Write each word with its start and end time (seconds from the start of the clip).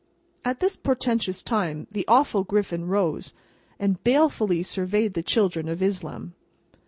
At 0.43 0.61
this 0.61 0.75
portentous 0.77 1.43
time 1.43 1.85
the 1.91 2.05
awful 2.07 2.43
Griffin 2.43 2.87
rose, 2.87 3.35
and 3.77 4.03
balefully 4.03 4.63
surveyed 4.63 5.13
the 5.13 5.21
children 5.21 5.69
of 5.69 5.79
Islam. 5.83 6.33